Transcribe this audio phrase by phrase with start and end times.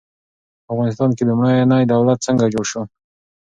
[0.65, 2.81] په افغانستان کې لومړنی دولت څنګه جوړ سو؟